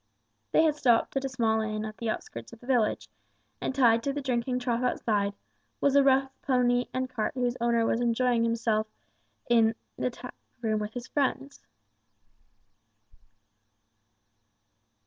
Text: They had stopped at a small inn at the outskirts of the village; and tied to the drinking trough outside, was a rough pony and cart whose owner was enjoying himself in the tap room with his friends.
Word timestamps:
They 0.51 0.63
had 0.63 0.75
stopped 0.75 1.15
at 1.15 1.25
a 1.25 1.29
small 1.29 1.61
inn 1.61 1.85
at 1.85 1.97
the 1.97 2.09
outskirts 2.09 2.51
of 2.51 2.59
the 2.59 2.65
village; 2.65 3.07
and 3.61 3.75
tied 3.75 4.01
to 4.01 4.11
the 4.11 4.19
drinking 4.19 4.57
trough 4.57 4.81
outside, 4.81 5.35
was 5.79 5.95
a 5.95 6.01
rough 6.01 6.31
pony 6.41 6.85
and 6.91 7.07
cart 7.07 7.35
whose 7.35 7.55
owner 7.61 7.85
was 7.85 8.01
enjoying 8.01 8.43
himself 8.43 8.87
in 9.47 9.75
the 9.99 10.09
tap 10.09 10.33
room 10.63 10.79
with 10.79 10.95
his 10.95 11.05
friends. 11.07 11.61